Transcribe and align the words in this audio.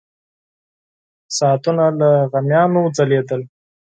ساعتونه 1.37 1.83
له 1.99 2.09
غمیانو 2.31 2.81
ځلېدل. 2.95 3.41